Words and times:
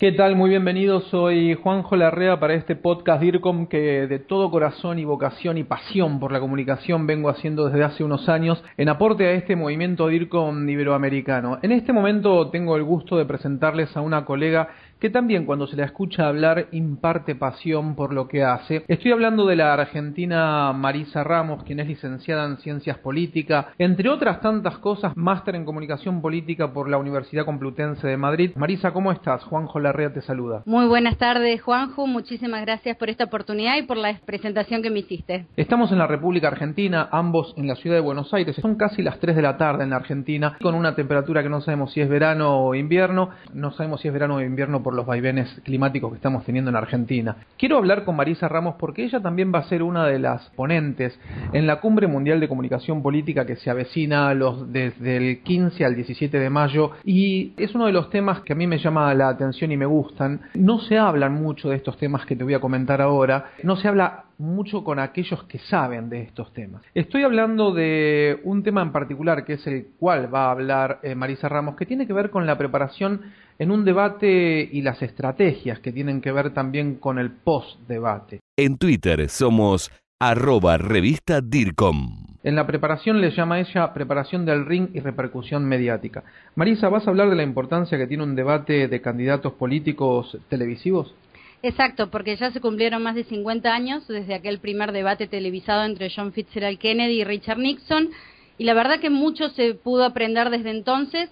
¿Qué 0.00 0.12
tal? 0.12 0.36
Muy 0.36 0.50
bienvenidos. 0.50 1.08
Soy 1.08 1.54
Juanjo 1.54 1.96
Larrea 1.96 2.38
para 2.38 2.54
este 2.54 2.76
podcast 2.76 3.20
DIRCOM 3.20 3.66
que 3.66 4.06
de 4.06 4.20
todo 4.20 4.48
corazón 4.48 5.00
y 5.00 5.04
vocación 5.04 5.58
y 5.58 5.64
pasión 5.64 6.20
por 6.20 6.30
la 6.30 6.38
comunicación 6.38 7.08
vengo 7.08 7.30
haciendo 7.30 7.66
desde 7.68 7.82
hace 7.82 8.04
unos 8.04 8.28
años 8.28 8.62
en 8.76 8.90
aporte 8.90 9.26
a 9.26 9.32
este 9.32 9.56
movimiento 9.56 10.06
DIRCOM 10.06 10.68
iberoamericano. 10.68 11.58
En 11.62 11.72
este 11.72 11.92
momento 11.92 12.48
tengo 12.50 12.76
el 12.76 12.84
gusto 12.84 13.16
de 13.16 13.24
presentarles 13.24 13.96
a 13.96 14.00
una 14.00 14.24
colega 14.24 14.68
que 15.00 15.10
también 15.10 15.44
cuando 15.44 15.66
se 15.66 15.76
la 15.76 15.84
escucha 15.84 16.26
hablar 16.26 16.68
imparte 16.72 17.34
pasión 17.34 17.94
por 17.94 18.12
lo 18.12 18.28
que 18.28 18.42
hace. 18.42 18.84
Estoy 18.88 19.12
hablando 19.12 19.46
de 19.46 19.56
la 19.56 19.72
argentina 19.72 20.72
Marisa 20.72 21.24
Ramos, 21.24 21.62
quien 21.64 21.80
es 21.80 21.86
licenciada 21.86 22.44
en 22.44 22.56
Ciencias 22.58 22.98
Políticas, 22.98 23.66
entre 23.78 24.08
otras 24.08 24.40
tantas 24.40 24.78
cosas, 24.78 25.16
máster 25.16 25.54
en 25.54 25.64
Comunicación 25.64 26.20
Política 26.20 26.72
por 26.72 26.88
la 26.88 26.98
Universidad 26.98 27.44
Complutense 27.44 28.06
de 28.06 28.16
Madrid. 28.16 28.52
Marisa, 28.56 28.92
¿cómo 28.92 29.12
estás? 29.12 29.44
Juanjo 29.44 29.78
Larrea 29.78 30.12
te 30.12 30.22
saluda. 30.22 30.62
Muy 30.66 30.86
buenas 30.86 31.16
tardes, 31.16 31.62
Juanjo. 31.62 32.06
Muchísimas 32.06 32.62
gracias 32.62 32.96
por 32.96 33.10
esta 33.10 33.24
oportunidad 33.24 33.76
y 33.76 33.82
por 33.82 33.96
la 33.96 34.18
presentación 34.24 34.82
que 34.82 34.90
me 34.90 35.00
hiciste. 35.00 35.46
Estamos 35.56 35.92
en 35.92 35.98
la 35.98 36.06
República 36.06 36.48
Argentina, 36.48 37.08
ambos 37.12 37.54
en 37.56 37.66
la 37.66 37.76
ciudad 37.76 37.96
de 37.96 38.02
Buenos 38.02 38.32
Aires. 38.34 38.56
Son 38.56 38.76
casi 38.76 39.02
las 39.02 39.18
3 39.20 39.36
de 39.36 39.42
la 39.42 39.56
tarde 39.56 39.84
en 39.84 39.90
la 39.90 39.96
Argentina, 39.96 40.56
con 40.60 40.74
una 40.74 40.94
temperatura 40.94 41.42
que 41.42 41.48
no 41.48 41.60
sabemos 41.60 41.92
si 41.92 42.00
es 42.00 42.08
verano 42.08 42.58
o 42.60 42.74
invierno. 42.74 43.30
No 43.52 43.70
sabemos 43.72 44.00
si 44.00 44.08
es 44.08 44.14
verano 44.14 44.36
o 44.36 44.40
invierno 44.40 44.82
por 44.88 44.94
los 44.94 45.04
vaivenes 45.04 45.60
climáticos 45.64 46.10
que 46.10 46.16
estamos 46.16 46.46
teniendo 46.46 46.70
en 46.70 46.76
Argentina. 46.76 47.36
Quiero 47.58 47.76
hablar 47.76 48.06
con 48.06 48.16
Marisa 48.16 48.48
Ramos 48.48 48.76
porque 48.78 49.04
ella 49.04 49.20
también 49.20 49.52
va 49.54 49.58
a 49.58 49.64
ser 49.64 49.82
una 49.82 50.06
de 50.06 50.18
las 50.18 50.48
ponentes 50.56 51.20
en 51.52 51.66
la 51.66 51.78
Cumbre 51.78 52.06
Mundial 52.06 52.40
de 52.40 52.48
Comunicación 52.48 53.02
Política 53.02 53.44
que 53.44 53.56
se 53.56 53.68
avecina 53.68 54.32
los, 54.32 54.72
desde 54.72 55.18
el 55.18 55.42
15 55.42 55.84
al 55.84 55.94
17 55.94 56.38
de 56.38 56.48
mayo 56.48 56.92
y 57.04 57.52
es 57.58 57.74
uno 57.74 57.84
de 57.84 57.92
los 57.92 58.08
temas 58.08 58.40
que 58.40 58.54
a 58.54 58.56
mí 58.56 58.66
me 58.66 58.78
llama 58.78 59.12
la 59.12 59.28
atención 59.28 59.70
y 59.72 59.76
me 59.76 59.84
gustan. 59.84 60.40
No 60.54 60.78
se 60.78 60.96
hablan 60.96 61.34
mucho 61.34 61.68
de 61.68 61.76
estos 61.76 61.98
temas 61.98 62.24
que 62.24 62.34
te 62.34 62.44
voy 62.44 62.54
a 62.54 62.60
comentar 62.60 63.02
ahora, 63.02 63.50
no 63.62 63.76
se 63.76 63.88
habla 63.88 64.24
mucho 64.38 64.84
con 64.84 64.98
aquellos 64.98 65.44
que 65.44 65.58
saben 65.58 66.08
de 66.08 66.22
estos 66.22 66.52
temas. 66.52 66.82
Estoy 66.94 67.24
hablando 67.24 67.72
de 67.72 68.40
un 68.44 68.62
tema 68.62 68.82
en 68.82 68.92
particular 68.92 69.44
que 69.44 69.54
es 69.54 69.66
el 69.66 69.88
cual 69.98 70.32
va 70.32 70.46
a 70.46 70.50
hablar 70.52 71.00
eh, 71.02 71.14
Marisa 71.14 71.48
Ramos, 71.48 71.76
que 71.76 71.86
tiene 71.86 72.06
que 72.06 72.12
ver 72.12 72.30
con 72.30 72.46
la 72.46 72.56
preparación 72.56 73.22
en 73.58 73.70
un 73.70 73.84
debate 73.84 74.68
y 74.70 74.82
las 74.82 75.02
estrategias 75.02 75.80
que 75.80 75.92
tienen 75.92 76.20
que 76.20 76.32
ver 76.32 76.54
también 76.54 76.94
con 76.96 77.18
el 77.18 77.32
post-debate. 77.32 78.40
En 78.56 78.78
Twitter 78.78 79.28
somos 79.28 79.90
arroba 80.20 80.78
revista 80.78 81.40
DIRCOM. 81.40 82.26
En 82.44 82.54
la 82.54 82.66
preparación 82.66 83.20
le 83.20 83.32
llama 83.32 83.58
ella 83.58 83.92
preparación 83.92 84.46
del 84.46 84.64
ring 84.64 84.88
y 84.94 85.00
repercusión 85.00 85.64
mediática. 85.64 86.22
Marisa, 86.54 86.88
¿vas 86.88 87.06
a 87.06 87.10
hablar 87.10 87.30
de 87.30 87.36
la 87.36 87.42
importancia 87.42 87.98
que 87.98 88.06
tiene 88.06 88.22
un 88.22 88.36
debate 88.36 88.86
de 88.86 89.00
candidatos 89.00 89.54
políticos 89.54 90.38
televisivos? 90.48 91.14
Exacto, 91.62 92.10
porque 92.10 92.36
ya 92.36 92.50
se 92.50 92.60
cumplieron 92.60 93.02
más 93.02 93.14
de 93.14 93.24
50 93.24 93.74
años 93.74 94.06
desde 94.06 94.34
aquel 94.34 94.60
primer 94.60 94.92
debate 94.92 95.26
televisado 95.26 95.84
entre 95.84 96.10
John 96.14 96.32
Fitzgerald 96.32 96.78
Kennedy 96.78 97.20
y 97.20 97.24
Richard 97.24 97.58
Nixon, 97.58 98.10
y 98.58 98.64
la 98.64 98.74
verdad 98.74 99.00
que 99.00 99.10
mucho 99.10 99.48
se 99.50 99.74
pudo 99.74 100.04
aprender 100.04 100.50
desde 100.50 100.70
entonces, 100.70 101.30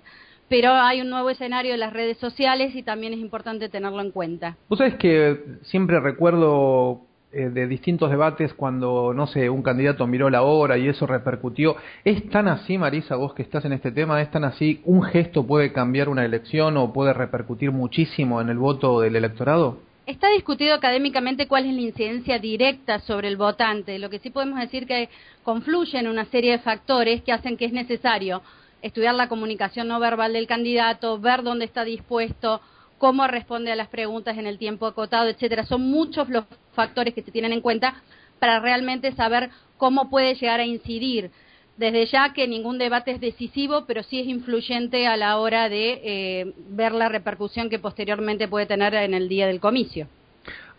pero 0.48 0.72
hay 0.72 1.00
un 1.00 1.10
nuevo 1.10 1.30
escenario 1.30 1.72
de 1.72 1.78
las 1.78 1.92
redes 1.92 2.18
sociales 2.18 2.74
y 2.74 2.82
también 2.82 3.12
es 3.12 3.18
importante 3.18 3.68
tenerlo 3.68 4.00
en 4.00 4.12
cuenta. 4.12 4.56
Vos 4.68 4.78
sabés 4.78 4.94
que 4.94 5.40
siempre 5.62 5.98
recuerdo 5.98 7.00
eh, 7.32 7.50
de 7.50 7.66
distintos 7.66 8.10
debates 8.10 8.54
cuando, 8.54 9.12
no 9.12 9.26
sé, 9.26 9.50
un 9.50 9.62
candidato 9.62 10.06
miró 10.06 10.30
la 10.30 10.42
hora 10.42 10.78
y 10.78 10.88
eso 10.88 11.06
repercutió. 11.06 11.76
¿Es 12.04 12.28
tan 12.30 12.46
así, 12.46 12.78
Marisa, 12.78 13.16
vos 13.16 13.34
que 13.34 13.42
estás 13.42 13.64
en 13.64 13.72
este 13.72 13.90
tema, 13.90 14.22
es 14.22 14.30
tan 14.30 14.44
así, 14.44 14.80
un 14.84 15.02
gesto 15.02 15.44
puede 15.44 15.72
cambiar 15.72 16.08
una 16.08 16.24
elección 16.24 16.76
o 16.76 16.92
puede 16.92 17.12
repercutir 17.12 17.72
muchísimo 17.72 18.40
en 18.40 18.48
el 18.48 18.58
voto 18.58 19.00
del 19.00 19.16
electorado? 19.16 19.78
Está 20.06 20.28
discutido 20.30 20.72
académicamente 20.72 21.48
cuál 21.48 21.66
es 21.66 21.74
la 21.74 21.80
incidencia 21.80 22.38
directa 22.38 23.00
sobre 23.00 23.26
el 23.26 23.36
votante. 23.36 23.98
Lo 23.98 24.08
que 24.08 24.20
sí 24.20 24.30
podemos 24.30 24.60
decir 24.60 24.86
que 24.86 25.08
confluyen 25.42 26.06
una 26.06 26.26
serie 26.26 26.52
de 26.52 26.58
factores 26.60 27.22
que 27.22 27.32
hacen 27.32 27.56
que 27.56 27.64
es 27.64 27.72
necesario 27.72 28.40
estudiar 28.82 29.16
la 29.16 29.28
comunicación 29.28 29.88
no 29.88 29.98
verbal 29.98 30.32
del 30.32 30.46
candidato, 30.46 31.18
ver 31.18 31.42
dónde 31.42 31.64
está 31.64 31.82
dispuesto, 31.82 32.60
cómo 32.98 33.26
responde 33.26 33.72
a 33.72 33.76
las 33.76 33.88
preguntas 33.88 34.38
en 34.38 34.46
el 34.46 34.58
tiempo 34.58 34.86
acotado, 34.86 35.28
etcétera. 35.28 35.66
Son 35.66 35.82
muchos 35.82 36.28
los 36.28 36.44
factores 36.72 37.12
que 37.12 37.22
se 37.22 37.32
tienen 37.32 37.52
en 37.52 37.60
cuenta 37.60 38.00
para 38.38 38.60
realmente 38.60 39.10
saber 39.10 39.50
cómo 39.76 40.08
puede 40.08 40.36
llegar 40.36 40.60
a 40.60 40.66
incidir 40.66 41.32
desde 41.76 42.06
ya 42.06 42.32
que 42.32 42.48
ningún 42.48 42.78
debate 42.78 43.10
es 43.10 43.20
decisivo, 43.20 43.84
pero 43.86 44.02
sí 44.02 44.20
es 44.20 44.26
influyente 44.26 45.06
a 45.06 45.16
la 45.16 45.38
hora 45.38 45.68
de 45.68 46.00
eh, 46.02 46.52
ver 46.70 46.92
la 46.92 47.08
repercusión 47.08 47.68
que 47.68 47.78
posteriormente 47.78 48.48
puede 48.48 48.66
tener 48.66 48.94
en 48.94 49.14
el 49.14 49.28
día 49.28 49.46
del 49.46 49.60
comicio. 49.60 50.06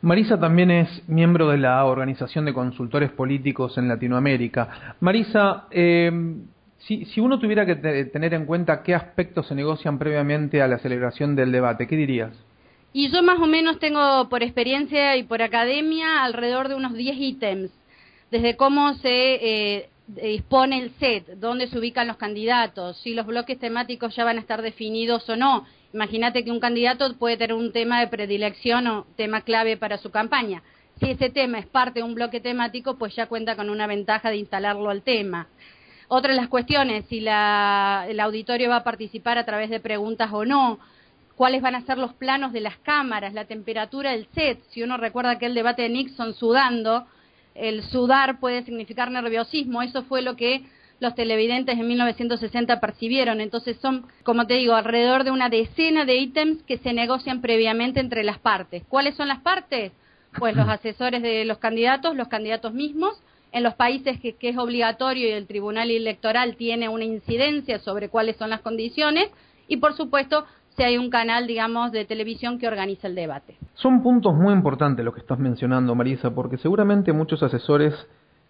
Marisa 0.01 0.39
también 0.39 0.69
es 0.71 1.07
miembro 1.07 1.49
de 1.49 1.57
la 1.57 1.83
Organización 1.85 2.45
de 2.45 2.53
Consultores 2.53 3.11
Políticos 3.11 3.77
en 3.77 3.87
Latinoamérica. 3.87 4.95
Marisa, 4.99 5.65
eh, 5.71 6.11
si, 6.79 7.05
si, 7.05 7.19
uno 7.19 7.39
tuviera 7.39 7.65
que 7.65 7.75
tener 7.75 8.33
en 8.33 8.45
cuenta 8.45 8.83
qué 8.83 8.93
aspectos 8.93 9.47
se 9.47 9.55
negocian 9.55 9.97
previamente 9.97 10.61
a 10.61 10.67
la 10.67 10.77
celebración 10.77 11.35
del 11.35 11.51
debate, 11.51 11.87
¿qué 11.87 11.95
dirías? 11.95 12.31
Y 12.93 13.09
yo 13.11 13.21
más 13.21 13.39
o 13.39 13.47
menos 13.47 13.79
tengo 13.79 14.29
por 14.29 14.43
experiencia 14.43 15.17
y 15.17 15.23
por 15.23 15.41
academia 15.41 16.23
alrededor 16.23 16.67
de 16.67 16.75
unos 16.75 16.93
10 16.93 17.17
ítems, 17.17 17.71
desde 18.31 18.55
cómo 18.55 18.93
se 18.95 19.09
eh, 19.09 19.89
dispone 20.07 20.79
el 20.79 20.91
set, 20.99 21.27
dónde 21.35 21.67
se 21.67 21.77
ubican 21.77 22.07
los 22.07 22.17
candidatos, 22.17 22.97
si 23.01 23.13
los 23.13 23.25
bloques 23.25 23.59
temáticos 23.59 24.15
ya 24.15 24.23
van 24.23 24.37
a 24.37 24.41
estar 24.41 24.61
definidos 24.61 25.29
o 25.29 25.35
no. 25.35 25.65
Imagínate 25.93 26.43
que 26.43 26.51
un 26.51 26.59
candidato 26.59 27.15
puede 27.17 27.37
tener 27.37 27.55
un 27.55 27.71
tema 27.71 27.99
de 27.99 28.07
predilección 28.07 28.87
o 28.87 29.05
tema 29.15 29.41
clave 29.41 29.77
para 29.77 29.97
su 29.97 30.09
campaña. 30.09 30.63
Si 30.99 31.11
ese 31.11 31.29
tema 31.29 31.59
es 31.59 31.67
parte 31.67 31.99
de 31.99 32.03
un 32.03 32.15
bloque 32.15 32.39
temático, 32.39 32.97
pues 32.97 33.15
ya 33.15 33.27
cuenta 33.27 33.55
con 33.55 33.69
una 33.69 33.85
ventaja 33.85 34.29
de 34.29 34.37
instalarlo 34.37 34.89
al 34.89 35.03
tema. 35.03 35.47
Otra 36.07 36.31
de 36.31 36.37
las 36.37 36.47
cuestiones, 36.47 37.05
si 37.09 37.19
la, 37.19 38.05
el 38.07 38.19
auditorio 38.19 38.69
va 38.69 38.77
a 38.77 38.83
participar 38.83 39.37
a 39.37 39.45
través 39.45 39.69
de 39.69 39.81
preguntas 39.81 40.29
o 40.31 40.45
no, 40.45 40.79
cuáles 41.35 41.61
van 41.61 41.75
a 41.75 41.81
ser 41.81 41.97
los 41.97 42.13
planos 42.13 42.53
de 42.53 42.61
las 42.61 42.77
cámaras, 42.77 43.33
la 43.33 43.45
temperatura 43.45 44.11
del 44.11 44.27
set. 44.33 44.59
Si 44.69 44.81
uno 44.81 44.97
recuerda 44.97 45.31
aquel 45.31 45.53
debate 45.53 45.83
de 45.83 45.89
Nixon 45.89 46.33
sudando, 46.33 47.05
el 47.57 47.83
sudar 47.83 48.39
puede 48.39 48.63
significar 48.63 49.11
nerviosismo. 49.11 49.81
Eso 49.81 50.03
fue 50.03 50.21
lo 50.21 50.35
que 50.35 50.63
los 50.99 51.15
televidentes 51.15 51.77
en 51.77 51.87
1960 51.87 52.79
percibieron. 52.79 53.41
Entonces 53.41 53.77
son, 53.81 54.05
como 54.23 54.47
te 54.47 54.55
digo, 54.55 54.75
alrededor 54.75 55.23
de 55.23 55.31
una 55.31 55.49
decena 55.49 56.05
de 56.05 56.17
ítems 56.17 56.63
que 56.63 56.77
se 56.77 56.93
negocian 56.93 57.41
previamente 57.41 57.99
entre 57.99 58.23
las 58.23 58.39
partes. 58.39 58.83
¿Cuáles 58.87 59.15
son 59.15 59.27
las 59.27 59.39
partes? 59.39 59.91
Pues 60.37 60.55
los 60.55 60.67
asesores 60.67 61.21
de 61.21 61.45
los 61.45 61.57
candidatos, 61.57 62.15
los 62.15 62.27
candidatos 62.27 62.73
mismos, 62.73 63.21
en 63.51 63.63
los 63.63 63.75
países 63.75 64.19
que, 64.19 64.35
que 64.35 64.49
es 64.49 64.57
obligatorio 64.57 65.29
y 65.29 65.31
el 65.31 65.47
Tribunal 65.47 65.89
Electoral 65.89 66.57
tiene 66.57 66.89
una 66.89 67.05
incidencia 67.05 67.79
sobre 67.79 68.09
cuáles 68.09 68.35
son 68.37 68.49
las 68.49 68.61
condiciones, 68.61 69.29
y 69.67 69.77
por 69.77 69.95
supuesto 69.95 70.45
si 70.77 70.83
hay 70.83 70.97
un 70.97 71.09
canal, 71.09 71.47
digamos, 71.47 71.91
de 71.91 72.05
televisión 72.05 72.59
que 72.59 72.67
organiza 72.67 73.07
el 73.07 73.15
debate. 73.15 73.55
Son 73.73 74.03
puntos 74.03 74.35
muy 74.35 74.53
importantes 74.53 75.03
los 75.03 75.13
que 75.15 75.21
estás 75.21 75.39
mencionando, 75.39 75.95
Marisa, 75.95 76.29
porque 76.35 76.57
seguramente 76.57 77.11
muchos 77.13 77.41
asesores 77.41 77.95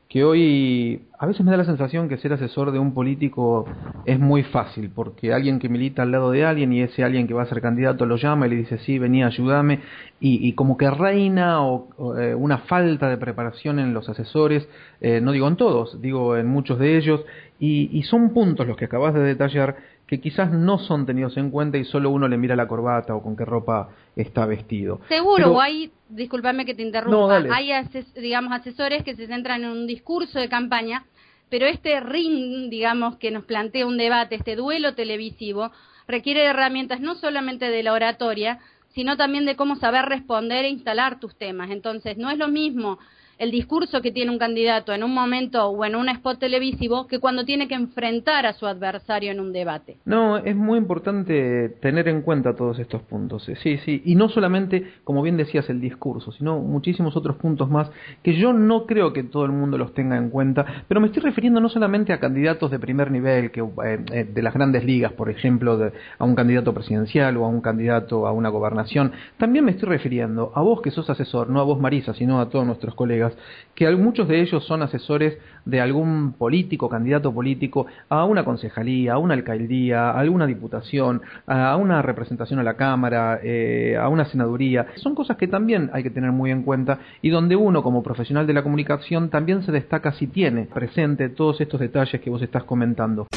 que 0.10 0.24
hoy 0.24 1.02
a 1.19 1.25
veces 1.25 1.46
me 1.46 1.52
da 1.52 1.57
la 1.57 1.66
sensación 1.66 2.07
que 2.07 2.18
ser 2.18 2.31
asesor 2.31 2.72
de 2.72 2.80
un 2.80 2.94
político 2.94 3.66
es 4.06 4.19
muy 4.19 4.44
fácil, 4.44 4.90
porque 4.94 5.34
alguien 5.34 5.60
que 5.60 5.68
milita 5.68 6.04
al 6.04 6.12
lado 6.12 6.31
de 6.31 6.46
alguien 6.46 6.72
y 6.72 6.81
ese 6.81 7.04
alguien 7.04 7.28
que 7.28 7.34
va 7.34 7.44
a 7.44 7.46
ser 7.46 7.62
candidato 7.62 8.06
lo 8.06 8.16
llama 8.16 8.48
y 8.48 8.52
le 8.52 8.56
dice, 8.57 8.78
sí, 8.80 9.00
venía, 9.00 9.28
ayúdame, 9.28 9.81
y, 10.19 10.52
como 10.54 10.78
que 10.78 10.90
reina 10.90 11.62
o, 11.62 12.18
eh, 12.18 12.36
una 12.36 12.60
falta 12.60 13.10
de 13.10 13.18
preparación 13.18 13.80
en 13.80 13.94
los 13.94 14.07
asesores, 14.07 14.68
eh, 15.02 15.19
no 15.22 15.31
digo 15.31 15.48
en 15.48 15.57
todos, 15.57 16.02
digo 16.02 16.38
en 16.38 16.48
muchos 16.48 16.80
de 16.80 16.98
ellos, 16.98 17.24
y, 17.60 17.90
y 17.98 18.04
son 18.04 18.34
puntos 18.34 18.66
los 18.66 18.78
que 18.78 18.86
acabas 18.86 19.13
de 19.13 19.22
detallar 19.22 19.75
que 20.07 20.21
quizás 20.21 20.51
no 20.51 20.80
son 20.80 21.06
tenidos 21.06 21.36
en 21.36 21.51
cuenta 21.51 21.77
y 21.77 21.83
solo 21.83 22.09
uno 22.09 22.27
le 22.27 22.38
mira 22.38 22.56
la 22.56 22.68
corbata 22.68 23.13
o 23.13 23.21
con 23.21 23.36
qué 23.36 23.44
ropa 23.44 23.89
está 24.15 24.45
vestido. 24.45 25.01
Seguro, 25.09 25.51
o 25.51 25.62
hay, 25.62 25.92
discúlpame 26.09 26.65
que 26.65 26.74
te 26.74 26.81
interrumpa, 26.81 27.44
hay 27.51 27.71
digamos 28.15 28.54
asesores 28.54 29.04
que 29.04 29.15
se 29.15 29.27
centran 29.27 29.63
en 29.63 29.71
un 29.71 29.86
discurso 29.86 30.39
de 30.39 30.48
campaña, 30.48 31.06
pero 31.50 31.65
este 31.65 32.00
ring, 32.00 32.69
digamos, 32.69 33.18
que 33.18 33.31
nos 33.31 33.44
plantea 33.44 33.86
un 33.86 33.98
debate, 33.98 34.36
este 34.36 34.56
duelo 34.56 34.95
televisivo, 34.95 35.71
requiere 36.07 36.42
de 36.42 36.48
herramientas 36.48 37.01
no 37.01 37.15
solamente 37.15 37.69
de 37.69 37.83
la 37.83 37.94
oratoria, 37.94 38.59
sino 38.95 39.18
también 39.18 39.45
de 39.45 39.56
cómo 39.57 39.75
saber 39.75 40.06
responder 40.06 40.65
e 40.65 40.69
instalar 40.69 41.19
tus 41.19 41.36
temas. 41.36 41.69
Entonces, 41.69 42.18
no 42.18 42.30
es 42.30 42.38
lo 42.38 42.48
mismo 42.48 42.98
el 43.39 43.51
discurso 43.51 44.01
que 44.01 44.12
tiene 44.12 44.31
un 44.31 44.39
candidato 44.39 44.94
en 44.94 45.04
un 45.04 45.13
momento 45.13 45.68
o 45.68 45.86
en 45.86 45.95
un 45.95 46.10
spot 46.10 46.39
televisivo 46.39 47.07
que 47.07 47.19
cuando 47.19 47.45
tiene 47.45 47.68
que 47.68 47.75
enfrentar 47.75 48.45
a 48.45 48.54
su 48.54 48.66
adversario 48.66 49.31
en 49.31 49.39
un 49.39 49.54
debate. 49.54 49.98
No, 50.06 50.38
es 50.38 50.56
muy 50.56 50.78
importante 50.78 51.69
tener 51.81 52.07
en 52.07 52.22
cuenta 52.22 52.56
todos 52.56 52.80
estos 52.80 53.01
puntos. 53.04 53.48
Eh, 53.50 53.56
sí, 53.62 53.78
sí, 53.78 54.01
y 54.06 54.16
no 54.16 54.30
solamente, 54.30 54.92
como 55.04 55.22
bien 55.22 55.38
decías, 55.38 55.69
el 55.69 55.80
discurso, 55.80 56.31
sino 56.31 56.60
muchísimos 56.60 57.16
otros 57.16 57.38
puntos 57.38 57.69
más 57.69 57.92
que 58.24 58.36
yo 58.36 58.54
no 58.54 58.86
creo 58.86 59.13
que 59.13 59.24
todo 59.24 59.45
el 59.45 59.51
mundo 59.51 59.78
los 59.78 59.94
tenga 59.94 60.18
en 60.18 60.30
cuenta, 60.30 60.83
pero 60.88 61.00
me 61.00 61.07
estoy 61.07 61.22
refiriendo 61.22 61.60
no 61.60 61.69
solamente 61.69 62.13
a 62.13 62.19
candidatos 62.19 62.72
de 62.72 62.80
primer 62.80 63.12
nivel, 63.12 63.51
que 63.51 63.62
eh, 63.62 64.00
eh, 64.12 64.24
de 64.24 64.42
las 64.42 64.54
grandes 64.54 64.83
ligas, 64.83 65.13
por 65.13 65.30
ejemplo, 65.30 65.92
a 66.18 66.24
un 66.24 66.36
candidato 66.36 66.74
presidencial 66.74 67.38
o 67.38 67.45
a 67.45 67.48
un 67.48 67.62
candidato 67.62 68.28
a 68.28 68.31
una 68.31 68.50
gobernación, 68.50 69.12
también 69.38 69.66
me 69.66 69.72
estoy 69.72 69.90
refiriendo 69.90 70.51
a 70.56 70.62
vos 70.62 70.81
que 70.81 70.92
sos 70.92 71.10
asesor, 71.10 71.50
no 71.50 71.60
a 71.60 71.63
vos 71.63 71.80
Marisa, 71.80 72.13
sino 72.13 72.40
a 72.40 72.50
todos 72.50 72.66
nuestros 72.66 72.95
colegas 72.95 73.27
que 73.76 73.90
muchos 73.96 74.28
de 74.28 74.42
ellos 74.42 74.66
son 74.66 74.82
asesores 74.82 75.38
de 75.66 75.82
algún 75.82 76.34
político, 76.34 76.90
candidato 76.90 77.34
político, 77.34 77.88
a 78.10 78.26
una 78.26 78.44
concejalía, 78.44 79.14
a 79.14 79.18
una 79.18 79.34
alcaldía, 79.34 80.10
a 80.10 80.20
alguna 80.20 80.46
diputación, 80.46 81.22
a 81.46 81.76
una 81.76 82.02
representación 82.02 82.60
a 82.60 82.64
la 82.64 82.76
Cámara, 82.76 83.40
eh, 83.44 83.98
a 84.00 84.08
una 84.10 84.26
senaduría. 84.26 84.88
Son 84.96 85.14
cosas 85.14 85.38
que 85.38 85.48
también 85.48 85.90
hay 85.94 86.04
que 86.04 86.10
tener 86.10 86.32
muy 86.32 86.52
en 86.52 86.64
cuenta 86.64 87.00
y 87.22 87.30
donde 87.30 87.56
uno 87.56 87.84
como 87.84 88.04
profesional 88.04 88.48
de 88.48 88.54
la 88.54 88.64
comunicación 88.64 89.30
también 89.30 89.64
se 89.64 89.72
destaca 89.72 90.14
si 90.14 90.28
tiene 90.28 90.66
presente 90.66 91.30
todos 91.30 91.62
estos 91.62 91.80
detalles 91.80 92.22
que 92.22 92.30
vos 92.30 92.42
estás 92.42 92.64
comentando. 92.64 93.28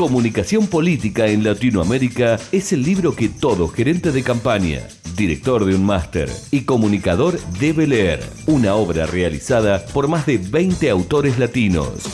Comunicación 0.00 0.66
Política 0.66 1.26
en 1.26 1.44
Latinoamérica 1.44 2.38
es 2.52 2.72
el 2.72 2.82
libro 2.82 3.14
que 3.14 3.28
todo 3.28 3.68
gerente 3.68 4.12
de 4.12 4.22
campaña, 4.22 4.78
director 5.20 5.66
de 5.66 5.74
un 5.74 5.84
máster 5.84 6.30
y 6.50 6.64
comunicador 6.64 7.34
debe 7.60 7.86
leer. 7.86 8.20
Una 8.46 8.74
obra 8.74 9.04
realizada 9.04 9.84
por 9.92 10.08
más 10.08 10.24
de 10.24 10.38
20 10.38 10.88
autores 10.88 11.38
latinos. 11.38 12.08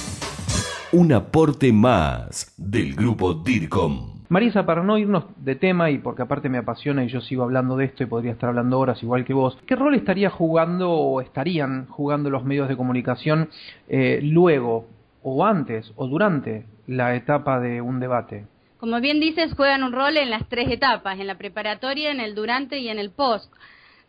Un 0.90 1.12
aporte 1.12 1.72
más 1.72 2.52
del 2.56 2.96
grupo 2.96 3.34
DIRCOM. 3.34 4.24
Marisa, 4.28 4.66
para 4.66 4.82
no 4.82 4.98
irnos 4.98 5.24
de 5.36 5.54
tema 5.54 5.88
y 5.90 5.98
porque 5.98 6.22
aparte 6.22 6.48
me 6.48 6.58
apasiona 6.58 7.04
y 7.04 7.08
yo 7.08 7.20
sigo 7.20 7.44
hablando 7.44 7.76
de 7.76 7.84
esto 7.84 8.02
y 8.02 8.06
podría 8.06 8.32
estar 8.32 8.48
hablando 8.48 8.80
horas 8.80 9.00
igual 9.04 9.24
que 9.24 9.34
vos, 9.34 9.56
¿qué 9.66 9.76
rol 9.76 9.94
estaría 9.94 10.30
jugando 10.30 10.90
o 10.90 11.20
estarían 11.20 11.86
jugando 11.86 12.28
los 12.28 12.44
medios 12.44 12.68
de 12.68 12.76
comunicación 12.76 13.50
eh, 13.88 14.18
luego 14.20 14.88
o 15.22 15.46
antes 15.46 15.92
o 15.94 16.08
durante 16.08 16.66
la 16.88 17.14
etapa 17.14 17.60
de 17.60 17.80
un 17.80 18.00
debate? 18.00 18.46
Como 18.86 19.00
bien 19.00 19.18
dices, 19.18 19.52
juegan 19.54 19.82
un 19.82 19.90
rol 19.90 20.16
en 20.16 20.30
las 20.30 20.48
tres 20.48 20.70
etapas, 20.70 21.18
en 21.18 21.26
la 21.26 21.36
preparatoria, 21.36 22.12
en 22.12 22.20
el 22.20 22.36
durante 22.36 22.78
y 22.78 22.88
en 22.88 23.00
el 23.00 23.10
post. 23.10 23.52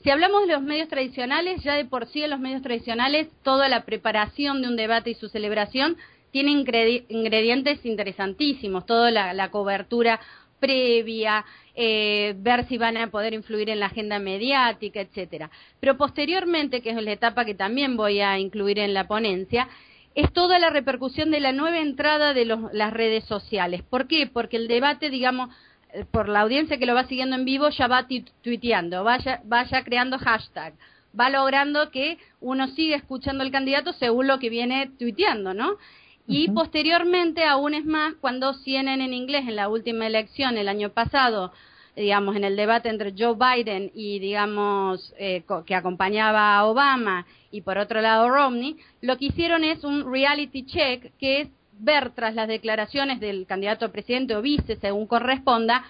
Si 0.04 0.12
hablamos 0.12 0.46
de 0.46 0.54
los 0.54 0.62
medios 0.62 0.88
tradicionales, 0.88 1.64
ya 1.64 1.74
de 1.74 1.86
por 1.86 2.06
sí 2.06 2.22
en 2.22 2.30
los 2.30 2.40
medios 2.40 2.62
tradicionales, 2.62 3.28
toda 3.42 3.70
la 3.70 3.86
preparación 3.86 4.62
de 4.62 4.68
un 4.68 4.76
debate 4.76 5.10
y 5.10 5.16
su 5.16 5.30
celebración 5.30 5.98
tiene 6.30 6.52
ingredientes 6.52 7.84
interesantísimos, 7.88 8.86
toda 8.86 9.10
la, 9.10 9.50
cobertura 9.50 10.20
previa, 10.60 11.44
eh, 11.74 12.36
ver 12.38 12.68
si 12.68 12.78
van 12.78 12.98
a 12.98 13.10
poder 13.10 13.34
influir 13.34 13.72
en 13.72 13.80
la 13.80 13.88
agenda 13.88 14.20
mediática, 14.20 15.02
etcétera. 15.02 15.50
Pero 15.80 15.98
posteriormente, 15.98 16.82
que 16.82 16.92
es 16.92 17.02
la 17.02 17.14
etapa 17.14 17.46
que 17.46 17.56
también 17.56 17.98
voy 17.98 18.20
a 18.20 18.38
incluir 18.38 18.78
en 18.78 18.94
la 18.94 19.08
ponencia, 19.08 19.70
es 20.18 20.34
toda 20.34 20.58
la 20.58 20.72
repercusión 20.72 21.30
de 21.30 21.40
la 21.40 21.52
nueva 21.52 21.78
entrada 21.78 22.34
de 22.34 22.46
las 22.46 22.92
redes 22.92 23.24
sociales. 23.25 23.84
¿Por 23.84 24.08
qué? 24.08 24.25
Porque 24.25 24.58
el 24.58 24.68
debate, 24.68 25.12
digamos, 25.12 25.56
eh, 25.94 26.06
por 26.10 26.28
la 26.28 26.42
audiencia 26.42 26.80
que 26.80 26.88
lo 26.88 26.96
va 26.96 27.06
siguiendo 27.06 27.36
en 27.36 27.46
vivo, 27.46 27.69
ya 27.69 27.86
va 27.86 28.08
tuiteando, 28.42 29.04
vaya, 29.04 29.42
vaya 29.46 29.84
creando 29.84 30.18
hashtag, 30.18 30.74
va 31.18 31.30
logrando 31.30 31.92
que 31.92 32.18
uno 32.42 32.68
siga 32.69 32.96
escuchando 32.96 33.44
al 33.44 33.52
candidato 33.52 33.94
según 33.94 34.25
lo 34.25 34.40
que 34.40 34.50
viene 34.50 34.90
tuiteando, 34.98 35.54
¿no? 35.54 35.78
Y 36.25 36.50
posteriormente, 36.50 37.46
aún 37.46 37.75
es 37.75 37.86
más, 37.86 38.16
cuando 38.19 38.56
CNN 38.56 39.06
en 39.06 39.14
inglés 39.14 39.48
en 39.48 39.56
la 39.56 39.69
última 39.69 40.08
elección 40.08 40.58
el 40.58 40.68
año 40.68 40.90
pasado 40.90 41.54
digamos, 41.98 42.36
en 42.36 42.44
el 42.44 42.56
debate 42.56 42.90
entre 42.90 43.14
Joe 43.18 43.36
Biden 43.36 43.92
y, 43.96 44.20
digamos, 44.20 45.14
eh, 45.18 45.44
que 45.66 45.74
acompañaba 45.74 46.56
a 46.56 46.66
Obama 46.66 47.26
y 47.52 47.62
por 47.62 47.80
otro 47.80 48.02
lado 48.02 48.30
Romney, 48.30 48.78
lo 49.02 49.18
que 49.18 49.26
hicieron 49.26 49.64
es 49.64 49.84
un 49.84 50.12
reality 50.12 50.64
check, 50.64 51.12
que 51.18 51.42
es 51.42 51.48
ver 51.80 52.12
tras 52.12 52.36
las 52.36 52.48
declaraciones 52.48 53.20
del 53.20 53.48
candidato 53.48 53.86
a 53.86 53.92
presidente 53.92 54.36
o 54.36 54.44
vice, 54.44 54.76
según 54.76 55.08
corresponda, 55.08 55.86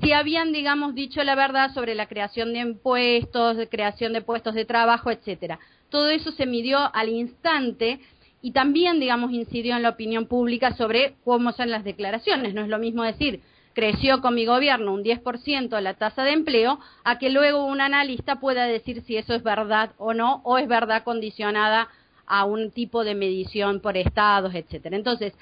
si 0.00 0.12
habían, 0.12 0.52
digamos, 0.52 0.94
dicho 0.94 1.24
la 1.24 1.34
verdad 1.34 1.74
sobre 1.74 1.96
la 1.96 2.06
creación 2.06 2.52
de 2.52 2.60
impuestos, 2.60 3.56
de 3.56 3.68
creación 3.68 4.12
de 4.12 4.22
puestos 4.22 4.54
de 4.54 4.64
trabajo, 4.64 5.10
etcétera. 5.10 5.58
Todo 5.88 6.08
eso 6.10 6.30
se 6.30 6.46
midió 6.46 6.78
al 6.94 7.08
instante 7.08 7.98
y 8.42 8.52
también, 8.52 9.00
digamos, 9.00 9.32
incidió 9.32 9.74
en 9.74 9.82
la 9.82 9.88
opinión 9.88 10.26
pública 10.26 10.76
sobre 10.76 11.16
cómo 11.24 11.50
son 11.50 11.70
las 11.70 11.82
declaraciones. 11.82 12.54
No 12.54 12.62
es 12.62 12.68
lo 12.68 12.78
mismo 12.78 13.02
decir 13.02 13.40
creció 13.78 14.20
con 14.20 14.34
mi 14.34 14.44
gobierno 14.44 14.92
un 14.92 15.04
10% 15.04 15.80
la 15.80 15.94
tasa 15.94 16.24
de 16.24 16.32
empleo, 16.32 16.80
a 17.04 17.20
que 17.20 17.30
luego 17.30 17.64
un 17.64 17.80
analista 17.80 18.40
pueda 18.40 18.64
decir 18.64 19.02
si 19.02 19.16
eso 19.16 19.34
es 19.34 19.44
verdad 19.44 19.92
o 19.98 20.14
no, 20.14 20.40
o 20.42 20.58
es 20.58 20.66
verdad 20.66 21.04
condicionada 21.04 21.86
a 22.26 22.44
un 22.44 22.72
tipo 22.72 23.04
de 23.04 23.14
medición 23.14 23.78
por 23.78 23.96
estados, 23.96 24.52
etcétera. 24.52 24.96
Entonces, 24.96 25.32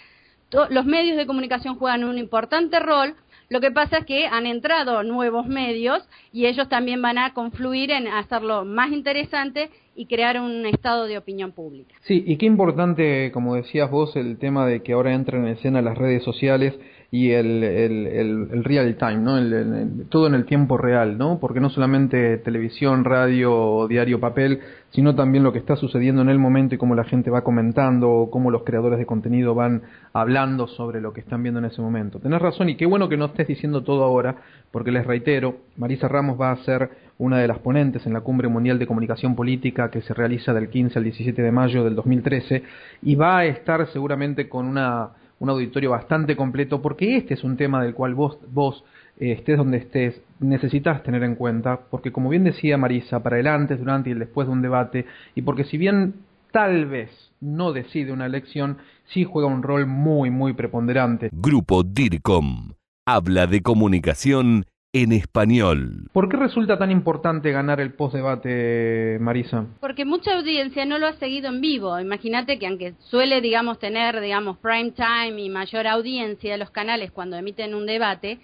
los 0.69 0.85
medios 0.85 1.17
de 1.17 1.25
comunicación 1.25 1.77
juegan 1.77 2.05
un 2.05 2.19
importante 2.19 2.79
rol. 2.79 3.15
Lo 3.49 3.63
que 3.63 3.71
pasa 3.71 3.99
es 3.99 4.05
que 4.05 4.27
han 4.27 4.45
entrado 4.45 5.03
nuevos 5.03 5.47
medios 5.47 6.07
y 6.31 6.45
ellos 6.45 6.69
también 6.69 7.01
van 7.01 7.17
a 7.17 7.33
confluir 7.33 7.91
en 7.91 8.07
hacerlo 8.07 8.67
más 8.67 8.93
interesante 8.93 9.71
y 9.95 10.05
crear 10.05 10.39
un 10.39 10.67
estado 10.67 11.07
de 11.07 11.17
opinión 11.17 11.53
pública. 11.53 11.95
Sí, 12.03 12.23
y 12.27 12.37
qué 12.37 12.45
importante, 12.45 13.33
como 13.33 13.55
decías 13.55 13.91
vos, 13.91 14.15
el 14.15 14.37
tema 14.37 14.67
de 14.67 14.83
que 14.83 14.93
ahora 14.93 15.15
entran 15.15 15.47
en 15.47 15.55
escena 15.55 15.81
las 15.81 15.97
redes 15.97 16.23
sociales 16.23 16.75
y 17.11 17.31
el, 17.31 17.63
el, 17.63 18.07
el, 18.51 18.65
real 18.65 18.97
time, 18.97 19.19
¿no? 19.19 20.07
todo 20.09 20.27
en 20.27 20.35
el 20.35 20.45
tiempo 20.45 20.77
real, 20.77 21.17
¿no? 21.17 21.39
Porque 21.39 21.61
no 21.61 21.71
solamente 21.71 22.39
televisión, 22.39 23.05
radio, 23.05 23.87
diario, 23.89 24.19
papel, 24.19 24.61
sino 24.91 25.15
también 25.15 25.45
lo 25.45 25.53
que 25.53 25.59
está 25.59 25.77
sucediendo 25.77 26.23
en 26.23 26.29
el 26.29 26.39
momento 26.39 26.75
y 26.75 26.79
cómo 26.79 26.95
la 26.95 27.05
gente 27.05 27.31
va 27.31 27.45
comentando, 27.45 28.29
cómo 28.31 28.51
los 28.51 28.65
creadores 28.65 28.99
de 28.99 29.07
contenido 29.07 29.55
van 29.55 29.83
hablando 30.13 30.67
sobre 30.67 31.01
lo 31.01 31.13
que 31.13 31.21
están 31.21 31.43
viendo 31.43 31.61
en 31.61 31.67
ese 31.67 31.81
momento. 31.81 32.19
Tenés 32.19 32.43
razón 32.43 32.69
y 32.71 32.77
qué 32.77 32.87
bueno 32.87 33.09
que 33.09 33.17
no 33.17 33.27
estés 33.27 33.47
diciendo 33.47 33.83
todo 33.83 34.03
ahora, 34.03 34.37
porque 34.73 34.91
les 34.91 35.07
reitero, 35.07 35.59
Marisa 35.77 36.09
Ramos 36.09 36.41
va 36.41 36.51
a 36.51 36.57
ser 36.65 36.91
una 37.19 37.39
de 37.39 37.49
las 37.49 37.59
ponentes 37.61 38.05
en 38.07 38.13
la 38.13 38.21
Cumbre 38.21 38.49
Mundial 38.49 38.79
de 38.79 38.87
Comunicación 38.87 39.37
Política 39.37 39.91
que 39.91 40.03
se 40.03 40.13
realiza 40.13 40.53
del 40.53 40.69
15 40.69 40.99
al 40.99 41.05
17 41.05 41.41
de 41.41 41.53
mayo 41.53 41.85
del 41.85 41.95
2013 41.95 42.63
y 43.03 43.15
va 43.15 43.39
a 43.39 43.47
estar 43.47 43.87
seguramente 43.89 44.49
con 44.49 44.67
una 44.67 45.11
un 45.39 45.51
auditorio 45.51 45.91
bastante 45.91 46.37
completo, 46.37 46.81
porque 46.81 47.17
este 47.17 47.35
es 47.35 47.45
un 47.45 47.57
tema 47.57 47.83
del 47.83 47.95
cual 47.95 48.15
vos, 48.15 48.39
vos 48.53 48.85
eh, 49.19 49.33
estés 49.33 49.59
donde 49.59 49.79
estés, 49.79 50.21
necesitas 50.41 51.03
tener 51.03 51.23
en 51.23 51.35
cuenta, 51.35 51.81
porque 51.91 52.13
como 52.13 52.31
bien 52.31 52.45
decía 52.45 52.79
Marisa, 52.79 53.23
para 53.23 53.39
el 53.39 53.47
antes, 53.47 53.79
durante 53.79 54.11
y 54.11 54.13
el 54.13 54.19
después 54.19 54.47
de 54.47 54.53
un 54.53 54.63
debate, 54.63 55.07
y 55.35 55.43
porque 55.43 55.65
si 55.65 55.77
bien 55.77 56.15
tal 56.53 56.87
vez 56.87 57.11
no 57.41 57.73
decide 57.73 58.13
una 58.13 58.27
elección, 58.27 58.79
sí 59.13 59.25
juega 59.25 59.49
un 59.49 59.63
rol 59.63 59.87
muy, 59.87 60.31
muy 60.31 60.55
preponderante. 60.55 61.29
Grupo 61.33 61.83
DIRCOM 61.83 62.73
habla 63.07 63.47
de 63.47 63.61
comunicación 63.61 64.65
en 65.03 65.13
español. 65.13 66.09
¿Por 66.13 66.29
qué 66.29 66.37
resulta 66.37 66.79
tan 66.79 66.91
importante 66.91 67.53
ganar 67.53 67.81
el 67.81 67.93
post-debate, 67.93 69.19
Marisa? 69.21 69.67
Porque 69.81 70.05
mucha 70.05 70.37
audiencia 70.37 70.87
no 70.87 70.99
lo 70.99 71.07
ha 71.07 71.13
seguido 71.15 71.49
en 71.49 71.61
vivo. 71.61 71.99
Imagínate 72.01 72.59
que 72.59 72.67
aunque 72.67 72.95
suele, 73.11 73.41
digamos, 73.43 73.79
tener, 73.79 74.21
digamos, 74.21 74.57
prime 74.59 74.93
time 74.93 75.41
y 75.41 75.51
mayor 75.51 75.87
audiencia 75.87 76.57
los 76.57 76.71
canales 76.71 77.11
cuando 77.11 77.37
emiten 77.37 77.75
un 77.75 77.85
debate, 77.85 78.39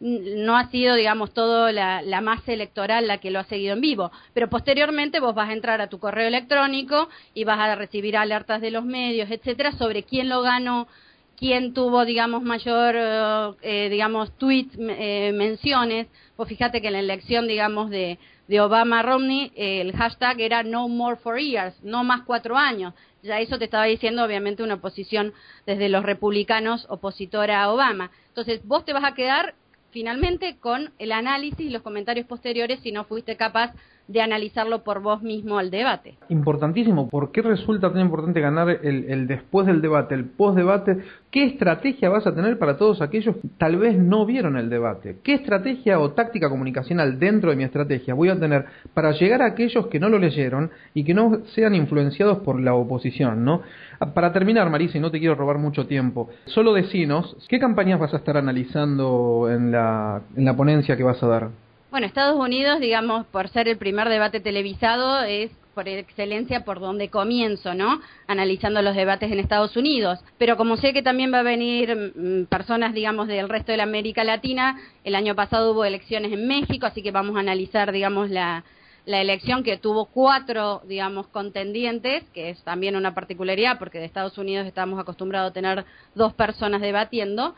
no 0.00 0.56
ha 0.56 0.68
sido, 0.70 0.94
digamos, 0.94 1.32
todo 1.32 1.72
la, 1.72 2.02
la, 2.02 2.20
masa 2.20 2.52
electoral 2.52 3.06
la 3.06 3.18
que 3.18 3.30
lo 3.30 3.38
ha 3.38 3.44
seguido 3.44 3.72
en 3.72 3.80
vivo. 3.80 4.10
Pero 4.34 4.50
posteriormente 4.50 5.20
vos 5.20 5.34
vas 5.34 5.48
a 5.48 5.54
entrar 5.54 5.80
a 5.80 5.88
tu 5.88 5.98
correo 5.98 6.28
electrónico 6.28 7.08
y 7.32 7.44
vas 7.44 7.58
a 7.58 7.74
recibir 7.76 8.16
alertas 8.16 8.60
de 8.60 8.70
los 8.70 8.84
medios, 8.84 9.30
etcétera, 9.30 9.72
sobre 9.72 10.02
quién 10.02 10.28
lo 10.28 10.42
ganó, 10.42 10.86
quién 11.36 11.74
tuvo, 11.74 12.04
digamos, 12.04 12.42
mayor, 12.42 12.94
eh, 12.96 13.50
eh, 13.62 13.88
digamos, 13.90 14.36
tweets, 14.38 14.76
eh, 14.78 15.32
menciones. 15.34 16.06
Pues 16.36 16.48
fíjate 16.48 16.80
que 16.80 16.88
en 16.88 16.94
la 16.94 17.00
elección, 17.00 17.46
digamos, 17.46 17.90
de, 17.90 18.18
de 18.48 18.60
Obama-Romney, 18.60 19.52
el 19.56 19.92
hashtag 19.92 20.40
era 20.40 20.62
no 20.62 20.88
more 20.88 21.16
for 21.16 21.38
years, 21.38 21.74
no 21.82 22.04
más 22.04 22.22
cuatro 22.22 22.56
años. 22.56 22.94
Ya 23.22 23.40
eso 23.40 23.58
te 23.58 23.64
estaba 23.64 23.84
diciendo, 23.84 24.24
obviamente, 24.24 24.62
una 24.62 24.80
posición 24.80 25.32
desde 25.66 25.88
los 25.88 26.04
republicanos 26.04 26.86
opositora 26.90 27.62
a 27.62 27.72
Obama. 27.72 28.10
Entonces, 28.28 28.60
vos 28.64 28.84
te 28.84 28.92
vas 28.92 29.04
a 29.04 29.14
quedar 29.14 29.54
finalmente 29.90 30.56
con 30.58 30.92
el 30.98 31.12
análisis 31.12 31.60
y 31.60 31.70
los 31.70 31.82
comentarios 31.82 32.26
posteriores 32.26 32.80
si 32.80 32.90
no 32.90 33.04
fuiste 33.04 33.36
capaz 33.36 33.72
de 34.08 34.20
analizarlo 34.20 34.84
por 34.84 35.00
vos 35.00 35.22
mismo 35.22 35.58
al 35.58 35.70
debate. 35.70 36.16
Importantísimo, 36.28 37.08
¿por 37.08 37.32
qué 37.32 37.42
resulta 37.42 37.90
tan 37.90 38.02
importante 38.02 38.40
ganar 38.40 38.68
el, 38.82 39.04
el 39.04 39.26
después 39.26 39.66
del 39.66 39.80
debate, 39.80 40.14
el 40.14 40.26
post-debate? 40.26 40.98
¿Qué 41.30 41.44
estrategia 41.44 42.10
vas 42.10 42.26
a 42.26 42.34
tener 42.34 42.58
para 42.58 42.76
todos 42.76 43.00
aquellos 43.00 43.36
que 43.36 43.48
tal 43.58 43.76
vez 43.76 43.96
no 43.98 44.26
vieron 44.26 44.56
el 44.56 44.68
debate? 44.68 45.16
¿Qué 45.22 45.34
estrategia 45.34 45.98
o 45.98 46.12
táctica 46.12 46.48
comunicacional 46.48 47.18
dentro 47.18 47.50
de 47.50 47.56
mi 47.56 47.64
estrategia 47.64 48.14
voy 48.14 48.28
a 48.28 48.38
tener 48.38 48.66
para 48.92 49.12
llegar 49.12 49.42
a 49.42 49.46
aquellos 49.46 49.86
que 49.86 49.98
no 49.98 50.08
lo 50.08 50.18
leyeron 50.18 50.70
y 50.92 51.04
que 51.04 51.14
no 51.14 51.40
sean 51.54 51.74
influenciados 51.74 52.38
por 52.38 52.60
la 52.60 52.74
oposición? 52.74 53.44
¿no? 53.44 53.62
Para 54.14 54.32
terminar, 54.32 54.68
Marisa, 54.70 54.98
y 54.98 55.00
no 55.00 55.10
te 55.10 55.18
quiero 55.18 55.34
robar 55.34 55.58
mucho 55.58 55.86
tiempo, 55.86 56.28
solo 56.46 56.72
decinos, 56.72 57.36
¿qué 57.48 57.58
campañas 57.58 57.98
vas 57.98 58.12
a 58.12 58.18
estar 58.18 58.36
analizando 58.36 59.48
en 59.50 59.72
la, 59.72 60.22
en 60.36 60.44
la 60.44 60.56
ponencia 60.56 60.96
que 60.96 61.02
vas 61.02 61.22
a 61.22 61.26
dar? 61.26 61.63
Bueno, 61.94 62.08
Estados 62.08 62.36
Unidos, 62.36 62.80
digamos, 62.80 63.24
por 63.26 63.48
ser 63.50 63.68
el 63.68 63.78
primer 63.78 64.08
debate 64.08 64.40
televisado, 64.40 65.22
es 65.22 65.52
por 65.76 65.88
excelencia 65.88 66.64
por 66.64 66.80
donde 66.80 67.08
comienzo, 67.08 67.72
¿no? 67.72 68.00
Analizando 68.26 68.82
los 68.82 68.96
debates 68.96 69.30
en 69.30 69.38
Estados 69.38 69.76
Unidos. 69.76 70.18
Pero 70.36 70.56
como 70.56 70.76
sé 70.76 70.92
que 70.92 71.04
también 71.04 71.32
va 71.32 71.38
a 71.38 71.42
venir 71.44 72.12
mm, 72.16 72.46
personas, 72.46 72.94
digamos, 72.94 73.28
del 73.28 73.48
resto 73.48 73.70
de 73.70 73.78
la 73.78 73.84
América 73.84 74.24
Latina, 74.24 74.76
el 75.04 75.14
año 75.14 75.36
pasado 75.36 75.70
hubo 75.70 75.84
elecciones 75.84 76.32
en 76.32 76.48
México, 76.48 76.84
así 76.84 77.00
que 77.00 77.12
vamos 77.12 77.36
a 77.36 77.38
analizar, 77.38 77.92
digamos, 77.92 78.28
la, 78.28 78.64
la 79.06 79.20
elección 79.20 79.62
que 79.62 79.76
tuvo 79.76 80.06
cuatro, 80.06 80.82
digamos, 80.88 81.28
contendientes, 81.28 82.24
que 82.30 82.50
es 82.50 82.60
también 82.64 82.96
una 82.96 83.14
particularidad 83.14 83.78
porque 83.78 84.00
de 84.00 84.06
Estados 84.06 84.36
Unidos 84.36 84.66
estamos 84.66 84.98
acostumbrados 84.98 85.52
a 85.52 85.54
tener 85.54 85.84
dos 86.16 86.34
personas 86.34 86.80
debatiendo. 86.80 87.54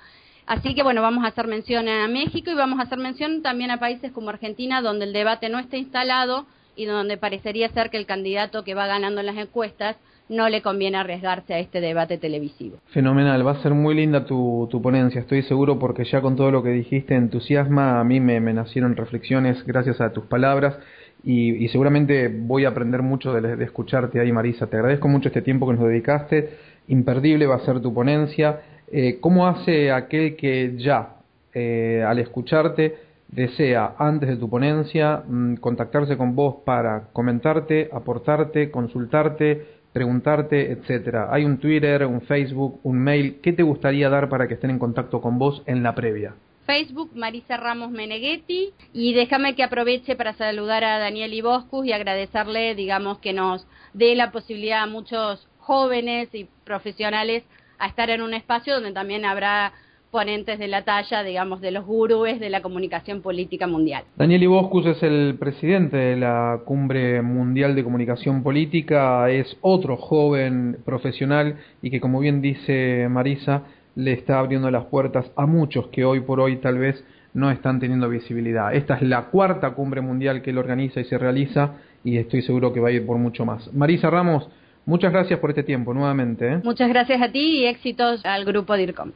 Así 0.47 0.75
que 0.75 0.83
bueno, 0.83 1.03
vamos 1.03 1.25
a 1.25 1.29
hacer 1.29 1.49
mención 1.49 1.89
a 1.89 2.07
México 2.07 2.51
y 2.51 2.55
vamos 2.55 2.79
a 2.79 2.83
hacer 2.83 2.99
mención 2.99 3.43
también 3.43 3.73
a 3.73 3.81
países 3.81 4.13
como 4.13 4.31
Argentina, 4.31 4.81
donde 4.81 5.05
el 5.05 5.13
debate 5.13 5.49
no 5.49 5.59
está 5.59 5.77
instalado 5.77 6.47
y 6.77 6.85
donde 6.85 7.17
parecería 7.17 7.69
ser 7.71 7.91
que 7.91 7.97
el 7.97 8.07
candidato 8.07 8.63
que 8.63 8.75
va 8.75 8.87
ganando 8.87 9.21
en 9.21 9.27
las 9.27 9.37
encuestas 9.37 9.97
no 10.29 10.49
le 10.49 10.63
conviene 10.63 10.99
arriesgarse 10.99 11.55
a 11.55 11.59
este 11.59 11.81
debate 11.81 12.19
televisivo. 12.19 12.79
Fenomenal, 12.87 13.47
va 13.47 13.53
a 13.53 13.63
ser 13.63 13.75
muy 13.75 13.95
linda 13.95 14.25
tu, 14.25 14.69
tu 14.71 14.83
ponencia, 14.83 15.21
estoy 15.21 15.43
seguro 15.43 15.79
porque 15.79 16.05
ya 16.05 16.21
con 16.21 16.37
todo 16.37 16.51
lo 16.51 16.63
que 16.63 16.71
dijiste 16.71 17.15
entusiasma, 17.15 18.01
a 18.01 18.05
mí 18.05 18.21
me, 18.21 18.41
me 18.41 18.53
nacieron 18.53 18.97
reflexiones 18.97 19.65
gracias 19.65 20.01
a 20.01 20.13
tus 20.13 20.25
palabras 20.25 20.77
y, 21.25 21.67
seguramente 21.69 22.29
voy 22.29 22.67
a 22.67 22.69
aprender 22.69 23.03
mucho 23.03 23.33
de, 23.33 23.57
de, 23.57 23.65
escucharte 23.65 24.21
ahí 24.21 24.31
Marisa, 24.31 24.69
te 24.69 24.77
agradezco 24.77 25.09
mucho 25.09 25.29
este 25.29 25.43
tiempo 25.43 25.67
que 25.67 25.75
nos 25.75 25.89
dedicaste, 25.89 26.51
imperdible 26.89 27.47
va 27.47 27.57
a 27.57 27.65
ser 27.65 27.81
tu 27.81 27.93
ponencia 27.93 28.61
eh, 28.93 29.19
¿Cómo 29.21 29.47
hace 29.47 29.91
aquel 29.91 30.37
que 30.37 30.75
ya, 30.77 31.17
eh, 31.55 32.05
al 32.07 32.19
escucharte, 32.19 32.97
desea, 33.29 33.95
antes 33.99 34.29
de 34.29 34.37
tu 34.37 34.49
ponencia, 34.49 35.23
mm, 35.27 35.57
contactarse 35.57 36.17
con 36.17 36.37
vos 36.37 36.57
para 36.65 37.09
comentarte, 37.13 37.89
aportarte, 37.93 38.71
consultarte, 38.71 39.67
preguntarte, 39.93 40.71
etcétera? 40.73 41.29
¿Hay 41.31 41.45
un 41.45 41.59
Twitter, 41.59 42.07
un 42.07 42.21
Facebook, 42.23 42.81
un 42.83 42.99
mail? 42.99 43.41
¿Qué 43.43 43.53
te 43.53 43.63
gustaría 43.63 44.09
dar 44.09 44.29
para 44.29 44.47
que 44.47 44.55
estén 44.55 44.71
en 44.71 44.79
contacto 44.79 45.21
con 45.21 45.39
vos 45.39 45.63
en 45.67 45.83
la 45.83 45.95
previa? 45.95 46.35
Facebook 46.67 47.13
Marisa 47.15 47.57
Ramos 47.57 47.93
Meneghetti 47.93 48.73
y 48.93 49.15
déjame 49.15 49.55
que 49.55 49.63
aproveche 49.63 50.17
para 50.17 50.35
saludar 50.35 50.83
a 50.83 50.99
Daniel 50.99 51.33
Iboscus 51.33 51.87
y 51.87 51.93
agradecerle, 51.93 52.75
digamos, 52.75 53.19
que 53.19 53.33
nos 53.33 53.67
dé 53.95 54.15
la 54.17 54.33
posibilidad 54.33 54.83
a 54.83 54.87
muchos 54.87 55.49
jóvenes 55.59 56.29
y 56.35 56.49
profesionales 56.65 57.45
a 57.79 57.87
estar 57.87 58.11
en 58.11 58.23
un 58.23 58.35
espacio 58.35 58.75
donde 58.75 58.93
también 58.93 59.25
habrá 59.25 59.73
ponentes 60.11 60.59
de 60.59 60.69
la 60.69 60.83
talla, 60.83 61.23
digamos, 61.23 61.61
de 61.61 61.71
los 61.71 61.85
gurúes 61.85 62.41
de 62.41 62.49
la 62.49 62.63
comunicación 62.63 63.21
política 63.21 63.67
mundial. 63.67 64.05
Daniel 64.17 64.45
Iboscus 64.45 64.87
es 64.87 65.03
el 65.03 65.37
presidente 65.39 65.97
de 65.97 66.17
la 66.17 66.61
Cumbre 66.65 67.21
Mundial 67.23 67.75
de 67.75 67.85
Comunicación 67.85 68.43
Política, 68.43 69.29
es 69.31 69.57
otro 69.61 69.97
joven 69.97 70.79
profesional 70.85 71.57
y 71.83 71.91
que, 71.91 72.01
como 72.01 72.21
bien 72.21 72.41
dice 72.41 73.09
Marisa, 73.11 73.65
le 73.95 74.13
está 74.13 74.39
abriendo 74.39 74.71
las 74.71 74.85
puertas 74.87 75.31
a 75.37 75.47
muchos 75.47 75.89
que 75.89 76.05
hoy 76.05 76.21
por 76.21 76.41
hoy 76.41 76.57
tal 76.57 76.79
vez 76.79 77.05
no 77.35 77.51
están 77.51 77.81
teniendo 77.81 78.09
visibilidad. 78.09 78.75
Esta 78.75 78.95
es 78.95 79.03
la 79.03 79.27
cuarta 79.27 79.75
cumbre 79.75 80.01
mundial 80.01 80.41
que 80.41 80.51
él 80.51 80.59
organiza 80.59 81.01
y 81.01 81.05
se 81.05 81.19
realiza 81.19 81.75
y 82.05 82.17
estoy 82.17 82.43
seguro 82.43 82.73
que 82.73 82.81
va 82.81 82.89
a 82.89 82.93
ir 82.93 83.05
por 83.05 83.19
mucho 83.19 83.45
más. 83.45 83.73
Marisa 83.75 84.09
Ramos, 84.09 84.49
Muchas 84.87 85.13
gracias 85.13 85.41
por 85.41 85.51
este 85.51 85.65
tiempo 85.65 85.93
nuevamente. 85.93 86.53
¿eh? 86.53 86.61
Muchas 86.63 86.89
gracias 86.89 87.21
a 87.21 87.31
ti 87.33 87.59
y 87.61 87.67
éxitos 87.67 88.25
al 88.25 88.45
grupo 88.45 88.77
DIRCOM. 88.77 89.11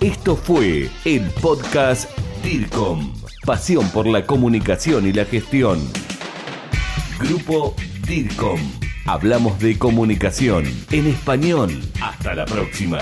Esto 0.00 0.36
fue 0.36 0.88
el 1.06 1.22
podcast 1.40 2.10
DIRCOM. 2.44 3.14
Pasión 3.46 3.88
por 3.90 4.06
la 4.06 4.26
comunicación 4.26 5.06
y 5.06 5.12
la 5.14 5.24
gestión. 5.24 5.78
Grupo 7.18 7.74
DIRCOM. 8.06 8.60
Hablamos 9.06 9.58
de 9.58 9.78
comunicación 9.78 10.64
en 10.92 11.06
español. 11.06 11.70
Hasta 12.02 12.34
la 12.34 12.44
próxima. 12.44 12.98